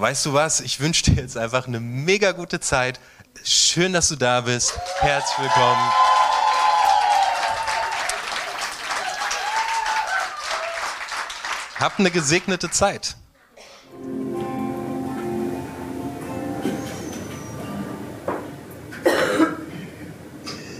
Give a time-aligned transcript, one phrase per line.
[0.00, 0.60] weißt du was?
[0.60, 3.00] Ich wünsche dir jetzt einfach eine mega gute Zeit.
[3.44, 4.78] Schön, dass du da bist.
[5.00, 5.92] Herzlich willkommen.
[11.78, 13.16] Habt eine gesegnete Zeit.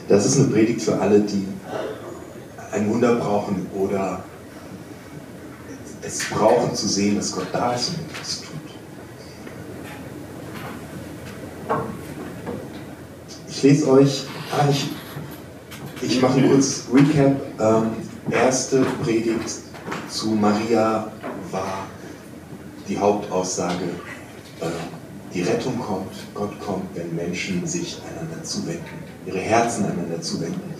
[0.09, 1.47] Das ist eine Predigt für alle, die
[2.73, 4.25] ein Wunder brauchen oder
[6.03, 8.57] es brauchen zu sehen, dass Gott da ist und etwas tut.
[13.49, 14.87] Ich lese euch, ah, ich,
[16.01, 17.37] ich mache ein kurzes Recap.
[17.59, 17.91] Ähm,
[18.31, 19.51] erste Predigt
[20.09, 21.11] zu Maria
[21.51, 21.87] war
[22.89, 23.87] die Hauptaussage,
[24.61, 24.67] äh,
[25.35, 30.75] die Rettung kommt, Gott kommt, wenn Menschen sich einander zuwenden, ihre Herzen einander zuwenden.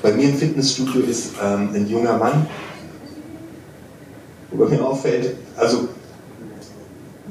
[0.00, 2.46] Bei mir im Fitnessstudio ist ähm, ein junger Mann,
[4.52, 5.88] wo mir auffällt, also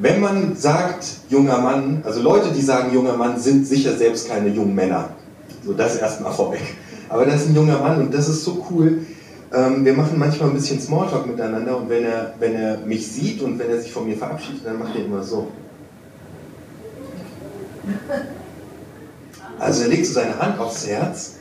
[0.02, 4.50] wenn man sagt, junger Mann, also Leute, die sagen, junger Mann, sind sicher selbst keine
[4.50, 5.10] jungen Männer.
[5.66, 6.62] So, das erstmal vorweg.
[7.10, 9.00] Aber das ist ein junger Mann und das ist so cool.
[9.52, 13.42] Ähm, wir machen manchmal ein bisschen Smalltalk miteinander und wenn er, wenn er mich sieht
[13.42, 15.48] und wenn er sich von mir verabschiedet, dann macht er immer so.
[19.58, 21.36] Also er legt so seine Hand aufs Herz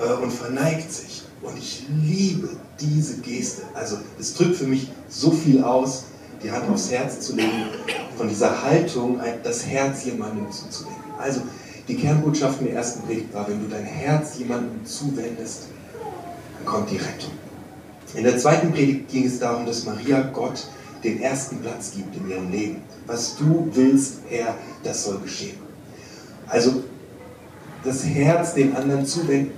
[0.00, 1.22] äh, und verneigt sich.
[1.42, 2.48] Und ich liebe
[2.80, 3.62] diese Geste.
[3.74, 6.04] Also es drückt für mich so viel aus
[6.42, 7.66] die Hand aufs Herz zu legen,
[8.16, 11.02] von dieser Haltung das Herz jemandem zuzuwenden.
[11.18, 11.42] Also
[11.88, 15.64] die Kernbotschaft der ersten Predigt war, wenn du dein Herz jemandem zuwendest,
[16.56, 17.32] dann kommt die Rettung.
[18.14, 20.66] In der zweiten Predigt ging es darum, dass Maria Gott
[21.04, 22.82] den ersten Platz gibt in ihrem Leben.
[23.06, 25.58] Was du willst, Herr, das soll geschehen.
[26.46, 26.82] Also
[27.84, 29.52] das Herz den anderen zuwenden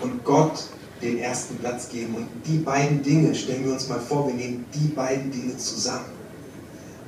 [0.00, 0.64] und Gott
[1.02, 2.14] den ersten Platz geben.
[2.14, 6.18] Und die beiden Dinge, stellen wir uns mal vor, wir nehmen die beiden Dinge zusammen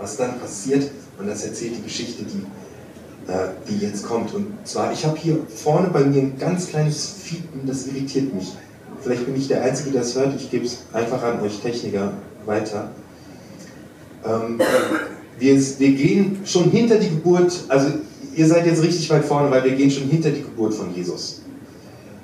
[0.00, 0.90] was dann passiert.
[1.18, 4.34] Und das erzählt die Geschichte, die, äh, die jetzt kommt.
[4.34, 8.52] Und zwar, ich habe hier vorne bei mir ein ganz kleines Fiepen, das irritiert mich.
[9.02, 10.34] Vielleicht bin ich der Einzige, der es hört.
[10.36, 12.12] Ich gebe es einfach an euch Techniker
[12.46, 12.90] weiter.
[14.24, 14.60] Ähm,
[15.38, 17.88] wir, wir gehen schon hinter die Geburt, also
[18.34, 21.42] ihr seid jetzt richtig weit vorne, weil wir gehen schon hinter die Geburt von Jesus.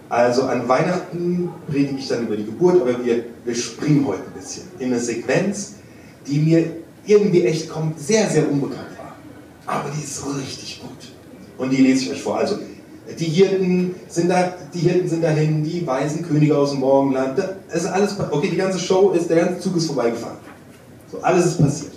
[0.08, 4.38] Also an Weihnachten predige ich dann über die Geburt, aber wir, wir springen heute ein
[4.38, 5.74] bisschen in eine Sequenz,
[6.26, 6.66] die mir
[7.06, 9.14] irgendwie echt kommt, sehr, sehr unbekannt war.
[9.66, 11.12] Aber die ist so richtig gut.
[11.58, 12.38] Und die lese ich euch vor.
[12.38, 12.58] Also,
[13.18, 17.38] die Hirten sind da, die Hirten sind dahin, die weisen Könige aus dem Morgenland.
[17.38, 20.38] Das ist alles, okay, die ganze Show ist, der ganze Zug ist vorbeigefahren.
[21.10, 21.92] So, alles ist passiert.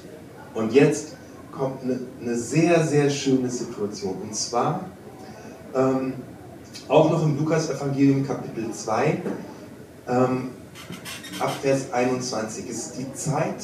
[0.54, 1.16] Und jetzt
[1.52, 4.16] kommt eine, eine sehr, sehr schöne Situation.
[4.22, 4.86] Und zwar
[5.76, 6.14] ähm,
[6.88, 9.22] auch noch im Lukas-Evangelium Kapitel 2,
[10.08, 10.50] ähm,
[11.40, 13.56] ab Vers 21 ist die Zeit,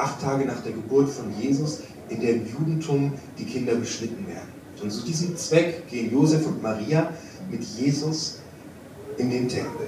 [0.00, 4.48] acht Tage nach der Geburt von Jesus, in der im Judentum die Kinder beschnitten werden.
[4.82, 7.10] Und zu diesem Zweck gehen Josef und Maria
[7.50, 8.38] mit Jesus
[9.18, 9.86] in den Tempel.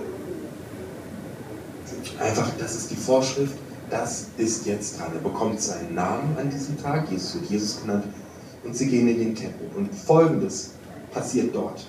[2.19, 3.57] Einfach, das ist die Vorschrift,
[3.91, 5.13] das ist jetzt dran.
[5.15, 8.05] Er bekommt seinen Namen an diesem Tag, Jesus wird Jesus genannt,
[8.65, 9.69] und sie gehen in den Tempel.
[9.75, 10.73] Und folgendes
[11.13, 11.87] passiert dort.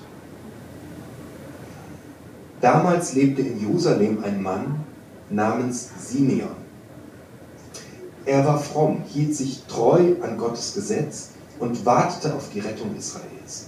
[2.62, 4.80] Damals lebte in Jerusalem ein Mann
[5.30, 6.62] namens Simeon.
[8.26, 11.30] Er war fromm, hielt sich treu an Gottes Gesetz
[11.60, 13.68] und wartete auf die Rettung Israels.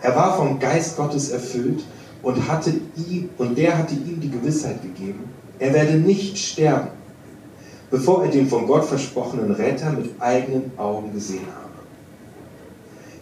[0.00, 1.84] Er war vom Geist Gottes erfüllt
[2.22, 6.88] und, hatte ihm, und der hatte ihm die Gewissheit gegeben, er werde nicht sterben,
[7.90, 11.68] bevor er den von Gott versprochenen Retter mit eigenen Augen gesehen habe.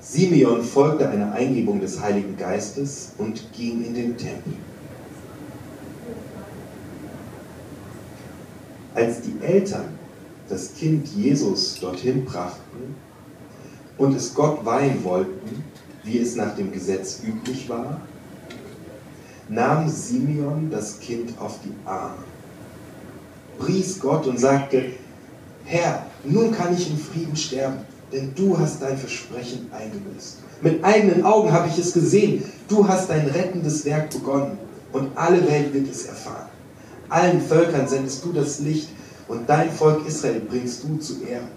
[0.01, 4.53] Simeon folgte einer Eingebung des Heiligen Geistes und ging in den Tempel.
[8.95, 9.87] Als die Eltern
[10.48, 12.95] das Kind Jesus dorthin brachten
[13.98, 15.65] und es Gott weihen wollten,
[16.04, 18.01] wie es nach dem Gesetz üblich war,
[19.48, 22.19] nahm Simeon das Kind auf die Arme,
[23.59, 24.93] pries Gott und sagte,
[25.65, 27.78] Herr, nun kann ich in Frieden sterben,
[28.13, 30.39] denn du hast dein Versprechen eingelöst.
[30.60, 32.45] Mit eigenen Augen habe ich es gesehen.
[32.69, 34.59] Du hast dein rettendes Werk begonnen
[34.92, 36.49] und alle Welt wird es erfahren.
[37.09, 38.89] Allen Völkern sendest du das Licht
[39.28, 41.49] und dein Volk Israel bringst du zu Ehren.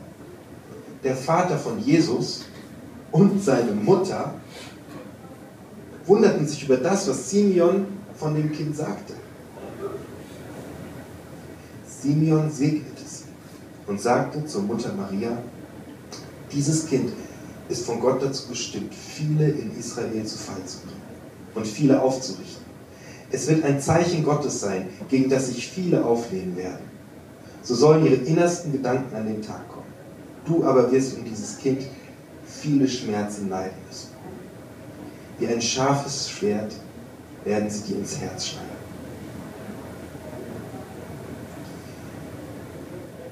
[1.03, 2.45] Der Vater von Jesus,
[3.11, 4.33] und seine Mutter
[6.05, 7.85] wunderten sich über das, was Simeon
[8.15, 9.13] von dem Kind sagte.
[12.01, 13.25] Simeon segnete sie
[13.87, 15.37] und sagte zur Mutter Maria,
[16.51, 17.11] dieses Kind
[17.67, 21.01] ist von Gott dazu bestimmt, viele in Israel zu Fall zu bringen
[21.55, 22.63] und viele aufzurichten.
[23.31, 26.98] Es wird ein Zeichen Gottes sein, gegen das sich viele auflehnen werden.
[27.61, 29.85] So sollen ihre innersten Gedanken an den Tag kommen.
[30.45, 31.83] Du aber wirst um dieses Kind
[32.45, 34.09] viele Schmerzen leiden müssen.
[35.37, 36.73] Wie ein scharfes Schwert
[37.43, 38.79] werden sie dir ins Herz schneiden.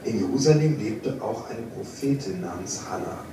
[0.03, 3.25] In Jerusalem lebte auch eine Prophetin namens Hannah,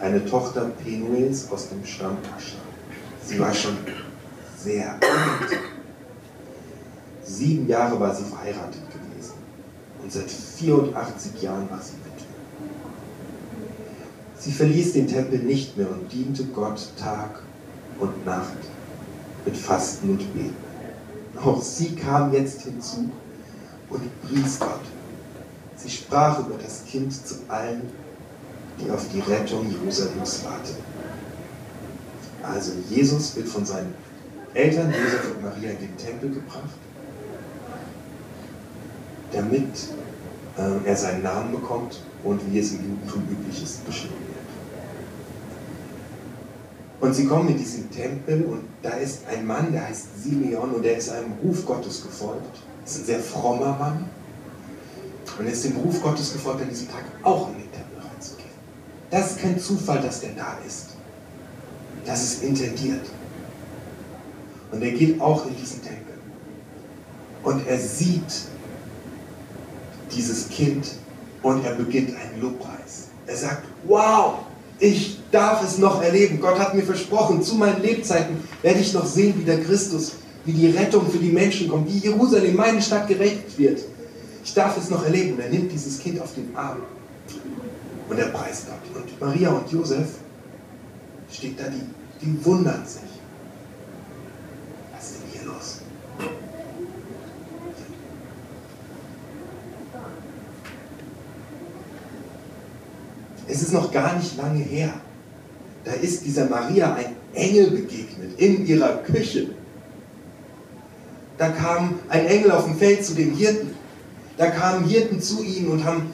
[0.00, 2.56] eine Tochter Penuels aus dem Stamm Ascher.
[3.26, 3.76] Sie war schon
[4.56, 5.58] sehr alt.
[7.22, 9.07] Sieben Jahre war sie verheiratet gewesen
[10.08, 12.24] und seit 84 Jahren war sie Witwe.
[14.38, 17.42] Sie verließ den Tempel nicht mehr und diente Gott Tag
[17.98, 18.56] und Nacht
[19.44, 20.56] mit Fasten und Beten.
[21.44, 23.10] Auch sie kam jetzt hinzu
[23.90, 24.80] und pries Gott.
[25.76, 27.82] Sie sprach über das Kind zu allen,
[28.80, 30.84] die auf die Rettung Jerusalems warteten.
[32.42, 33.92] Also Jesus wird von seinen
[34.54, 36.70] Eltern Josef und Maria in den Tempel gebracht,
[39.32, 39.68] damit
[40.56, 44.28] äh, er seinen Namen bekommt und wie es im Judentum üblich ist, beschrieben wird.
[47.00, 50.84] Und sie kommen in diesen Tempel und da ist ein Mann, der heißt Simeon und
[50.84, 52.58] der ist einem Ruf Gottes gefolgt.
[52.84, 54.08] Das ist ein sehr frommer Mann.
[55.38, 58.48] Und er ist dem Ruf Gottes gefolgt, an diesem Tag auch in den Tempel reinzugehen.
[59.10, 60.88] Das ist kein Zufall, dass der da ist.
[62.04, 63.06] Das ist intendiert.
[64.72, 66.14] Und er geht auch in diesen Tempel.
[67.44, 68.48] Und er sieht
[70.14, 70.86] dieses Kind
[71.42, 73.08] und er beginnt einen Lobpreis.
[73.26, 74.40] Er sagt, wow,
[74.78, 76.40] ich darf es noch erleben.
[76.40, 80.12] Gott hat mir versprochen, zu meinen Lebzeiten werde ich noch sehen, wie der Christus,
[80.44, 83.80] wie die Rettung für die Menschen kommt, wie Jerusalem, meine Stadt, gerecht wird.
[84.44, 85.34] Ich darf es noch erleben.
[85.34, 86.78] Und er nimmt dieses Kind auf den Arm
[88.08, 89.02] und er preist Gott.
[89.02, 90.08] Und Maria und Josef
[91.30, 93.02] steht da, die, die wundern sich.
[94.94, 95.80] Was ist denn hier los?
[103.48, 104.92] Es ist noch gar nicht lange her.
[105.84, 109.48] Da ist dieser Maria ein Engel begegnet in ihrer Küche.
[111.38, 113.70] Da kam ein Engel auf dem Feld zu den Hirten.
[114.36, 116.10] Da kamen Hirten zu ihnen und haben,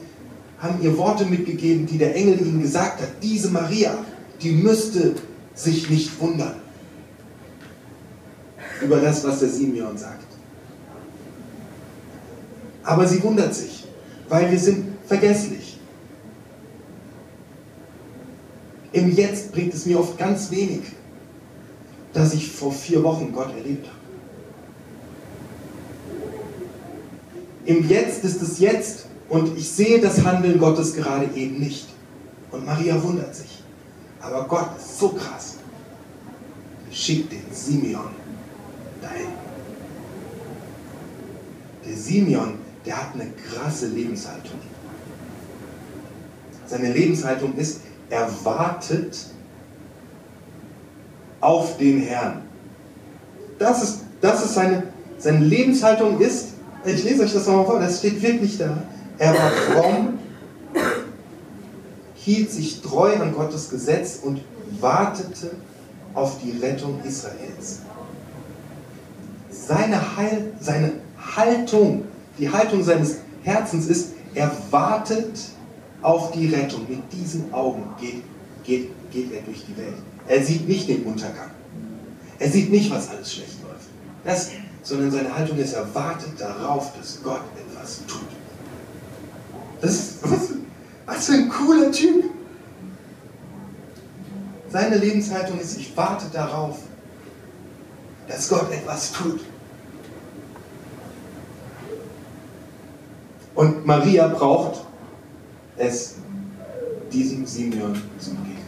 [0.58, 3.08] haben ihr Worte mitgegeben, die der Engel ihnen gesagt hat.
[3.22, 3.98] Diese Maria,
[4.40, 5.14] die müsste
[5.54, 6.56] sich nicht wundern
[8.82, 10.26] über das, was der Simeon sagt.
[12.82, 13.84] Aber sie wundert sich,
[14.28, 15.78] weil wir sind vergesslich.
[19.04, 20.80] Im Jetzt bringt es mir oft ganz wenig,
[22.14, 23.98] dass ich vor vier Wochen Gott erlebt habe.
[27.66, 31.86] Im Jetzt ist es jetzt und ich sehe das Handeln Gottes gerade eben nicht.
[32.50, 33.62] Und Maria wundert sich.
[34.22, 35.56] Aber Gott ist so krass.
[36.90, 38.08] Schickt den Simeon
[39.02, 39.28] dahin.
[41.86, 42.54] Der Simeon,
[42.86, 44.58] der hat eine krasse Lebenshaltung.
[46.66, 47.80] Seine Lebenshaltung ist,
[48.10, 49.26] er wartet
[51.40, 52.42] auf den Herrn.
[53.58, 54.84] Das ist, das ist seine,
[55.18, 56.48] seine Lebenshaltung ist,
[56.84, 58.82] ich lese euch das nochmal vor, das steht wirklich da.
[59.18, 60.18] Er war fromm,
[62.14, 64.40] hielt sich treu an Gottes Gesetz und
[64.80, 65.50] wartete
[66.14, 67.80] auf die Rettung Israels.
[69.50, 70.92] Seine, Heil, seine
[71.36, 72.04] Haltung,
[72.38, 75.38] die Haltung seines Herzens ist, er wartet
[76.04, 76.86] auf die Rettung.
[76.88, 78.22] Mit diesen Augen geht,
[78.64, 79.96] geht, geht er durch die Welt.
[80.28, 81.50] Er sieht nicht den Untergang.
[82.38, 83.88] Er sieht nicht, was alles schlecht läuft.
[84.24, 84.50] Das
[84.84, 88.20] sondern seine Haltung ist, er wartet darauf, dass Gott etwas tut.
[89.80, 90.50] Das was,
[91.06, 92.24] was für ein cooler Typ.
[94.68, 96.78] Seine Lebenshaltung ist, ich warte darauf,
[98.28, 99.40] dass Gott etwas tut.
[103.54, 104.83] Und Maria braucht
[105.76, 106.16] es,
[107.12, 108.64] diesem Simeon zu begegnen.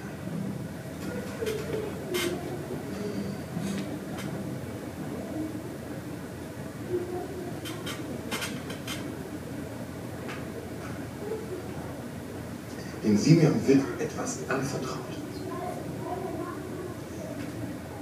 [13.03, 14.97] Dem Simeon wird etwas anvertraut.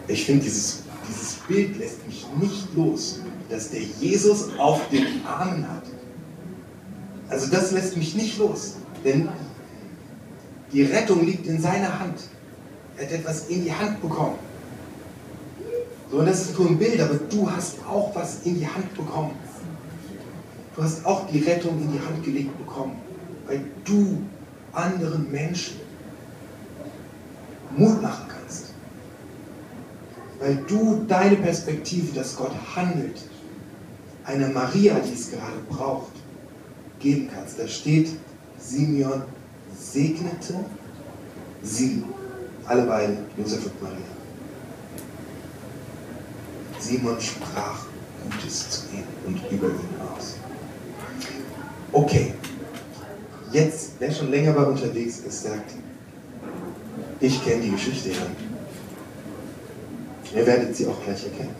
[0.09, 3.21] Ich finde, dieses, dieses Bild lässt mich nicht los,
[3.51, 5.85] dass der Jesus auf den Armen hat.
[7.29, 9.29] Also das lässt mich nicht los, denn
[10.73, 12.21] die Rettung liegt in seiner Hand.
[12.97, 14.39] Er hat etwas in die Hand bekommen.
[16.11, 18.95] So, und das ist nur ein Bild, aber du hast auch was in die Hand
[18.97, 19.33] bekommen.
[20.75, 22.97] Du hast auch die Rettung in die Hand gelegt bekommen,
[23.47, 24.23] weil du
[24.73, 25.77] anderen Menschen
[27.77, 28.73] Mut machen kannst.
[30.41, 33.23] Weil du deine Perspektive, dass Gott handelt,
[34.25, 36.13] einer Maria, die es gerade braucht,
[36.99, 37.59] geben kannst.
[37.59, 38.11] Da steht,
[38.67, 39.23] Simeon
[39.79, 40.55] segnete
[41.63, 42.03] sie,
[42.67, 43.99] alle beiden, Josef und Maria.
[46.79, 47.87] Simon sprach
[48.25, 50.37] Gutes zu ihm und über ihn aus.
[51.93, 52.35] Okay,
[53.53, 55.73] jetzt, wer schon länger bei unterwegs ist, sagt,
[57.21, 58.27] ich kenne die Geschichte ja.
[60.35, 61.55] Ihr werdet sie auch gleich erkennen.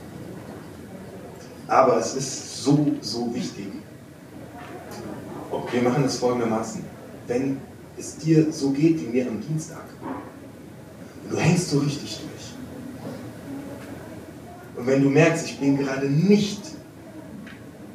[1.69, 3.69] Aber es ist so, so wichtig.
[5.71, 6.94] Wir machen es folgendermaßen.
[7.27, 7.61] Wenn
[7.97, 9.85] es dir so geht wie mir am Dienstag,
[11.31, 12.55] du hängst so richtig durch,
[14.77, 16.61] und wenn du merkst, ich bin gerade nicht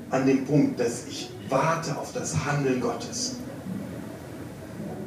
[0.10, 3.36] an dem Punkt, dass ich warte auf das Handeln Gottes,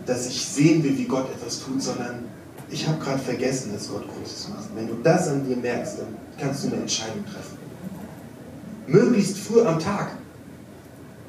[0.06, 2.24] dass ich sehen will, wie Gott etwas tut, sondern
[2.70, 4.68] ich habe gerade vergessen, dass Gott Großes macht.
[4.74, 7.58] Wenn du das an dir merkst, dann kannst du eine Entscheidung treffen.
[8.86, 10.12] Möglichst früh am Tag,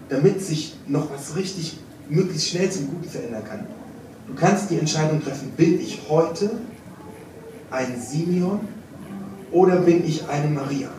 [0.09, 1.79] damit sich noch was richtig,
[2.10, 3.65] möglichst schnell zum Guten verändern kann.
[4.27, 6.51] Du kannst die Entscheidung treffen, bin ich heute
[7.72, 8.62] ein Simeon
[9.51, 10.89] oder bin ich eine Maria?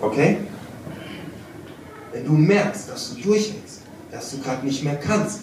[0.00, 0.38] Okay?
[2.12, 5.42] Wenn du merkst, dass du durchhängst, dass du gerade nicht mehr kannst,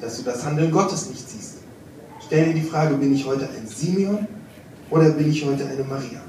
[0.00, 1.58] dass du das Handeln Gottes nicht siehst,
[2.24, 4.26] stell dir die Frage, bin ich heute ein Simeon
[4.88, 6.20] oder bin ich heute eine Maria?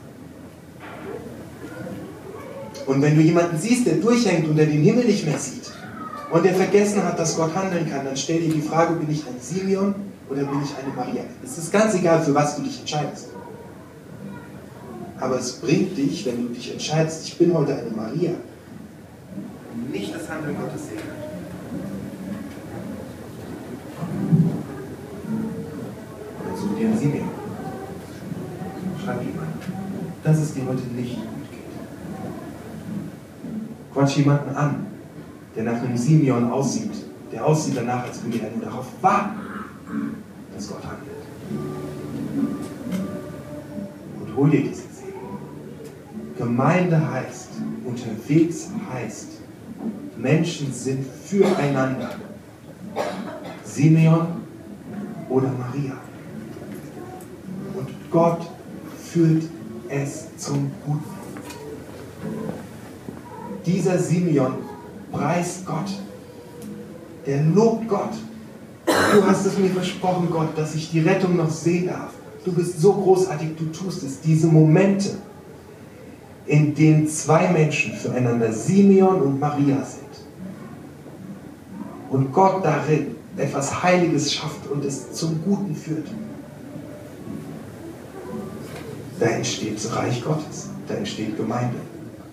[2.86, 5.72] Und wenn du jemanden siehst, der durchhängt und der den Himmel nicht mehr sieht
[6.32, 9.26] und der vergessen hat, dass Gott handeln kann, dann stell dir die Frage, bin ich
[9.28, 9.94] ein Simeon
[10.30, 11.24] oder bin ich eine Maria?
[11.44, 13.28] Es ist ganz egal, für was du dich entscheidest.
[15.20, 18.32] Aber es bringt dich, wenn du dich entscheidest, ich bin heute eine Maria,
[19.92, 21.00] nicht das Handeln Gottes sehen.
[26.44, 27.30] Oder such dir ein Simeon.
[29.04, 29.54] Schreib ihm an,
[30.24, 31.60] dass es dir heute nicht gut geht.
[33.94, 34.91] Quatsch jemanden an,
[35.56, 36.92] der nach einem Simeon aussieht,
[37.32, 39.40] der aussieht danach, als würde er nur darauf warten,
[40.54, 41.12] dass Gott handelt.
[44.20, 44.84] Und hol dir diese
[46.38, 47.50] Gemeinde heißt,
[47.86, 49.28] unterwegs heißt,
[50.18, 52.16] Menschen sind füreinander.
[53.64, 54.28] Simeon
[55.30, 55.98] oder Maria.
[57.76, 58.50] Und Gott
[58.98, 59.44] führt
[59.88, 61.04] es zum Guten.
[63.66, 64.54] Dieser Simeon
[65.12, 65.92] preist Gott.
[67.26, 68.14] Der lobt Gott.
[68.86, 72.12] Du hast es mir versprochen, Gott, dass ich die Rettung noch sehen darf.
[72.44, 74.22] Du bist so großartig, du tust es.
[74.22, 75.12] Diese Momente,
[76.48, 80.02] in dem zwei Menschen füreinander Simeon und Maria sind.
[82.10, 86.08] Und Gott darin etwas Heiliges schafft und es zum Guten führt.
[89.20, 91.78] Da entsteht das Reich Gottes, da entsteht Gemeinde.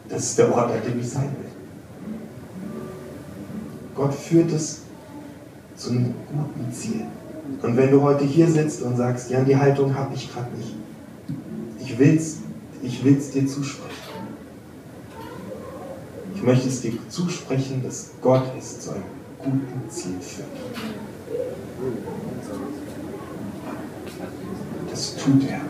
[0.09, 1.48] Das ist der Ort, an dem ich sein will.
[3.99, 4.83] Gott führt es
[5.77, 7.05] zu einem guten Ziel.
[7.63, 10.75] Und wenn du heute hier sitzt und sagst, ja, die Haltung habe ich gerade nicht,
[11.81, 12.39] ich will es
[12.83, 13.93] ich will's dir zusprechen.
[16.35, 19.03] Ich möchte es dir zusprechen, dass Gott es zu einem
[19.39, 20.47] guten Ziel führt.
[24.91, 25.61] Das tut er.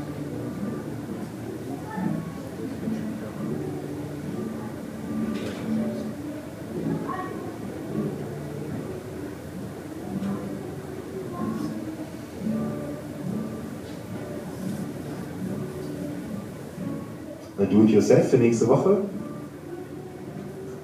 [17.58, 18.98] Do it yourself für nächste Woche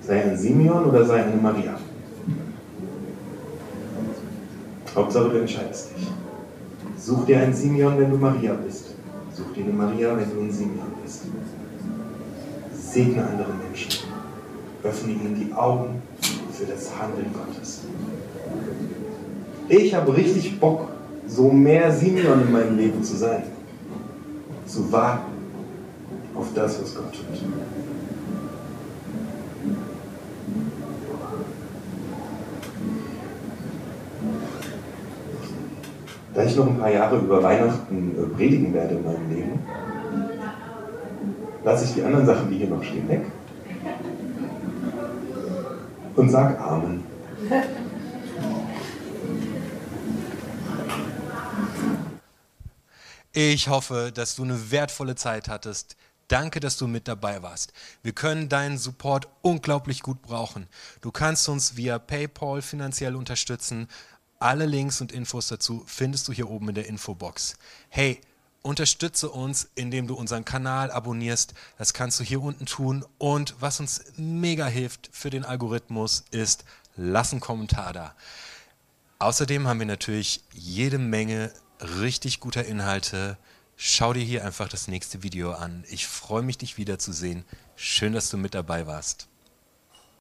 [0.07, 1.79] Sei ein Simeon oder sei eine Maria.
[4.95, 6.09] Hauptsache du entscheidest dich.
[6.99, 8.95] Such dir einen Simeon, wenn du Maria bist.
[9.35, 11.23] Such dir eine Maria, wenn du ein Simeon bist.
[12.75, 14.05] Segne andere Menschen.
[14.83, 16.03] Öffne ihnen die Augen
[16.53, 17.81] für das Handeln Gottes.
[19.71, 20.89] Ich habe richtig Bock,
[21.27, 23.45] so mehr Simeon in meinem Leben zu sein.
[24.67, 25.34] Zu warten
[26.35, 27.25] auf das, was Gott tut.
[36.35, 39.59] Da ich noch ein paar Jahre über Weihnachten äh, predigen werde in meinem Leben,
[41.63, 43.23] lasse ich die anderen Sachen, die hier noch stehen, weg
[46.17, 47.05] und sag Amen.
[53.33, 55.97] Ich hoffe, dass du eine wertvolle Zeit hattest.
[56.29, 57.73] Danke, dass du mit dabei warst.
[58.03, 60.67] Wir können deinen Support unglaublich gut brauchen.
[61.01, 63.89] Du kannst uns via PayPal finanziell unterstützen.
[64.39, 67.57] Alle Links und Infos dazu findest du hier oben in der Infobox.
[67.89, 68.21] Hey,
[68.63, 71.53] unterstütze uns, indem du unseren Kanal abonnierst.
[71.77, 73.05] Das kannst du hier unten tun.
[73.19, 76.65] Und was uns mega hilft für den Algorithmus ist,
[76.97, 78.15] lass einen Kommentar da.
[79.19, 83.37] Außerdem haben wir natürlich jede Menge richtig guter Inhalte.
[83.77, 85.85] Schau dir hier einfach das nächste Video an.
[85.89, 87.45] Ich freue mich, dich wiederzusehen.
[87.77, 89.29] Schön, dass du mit dabei warst.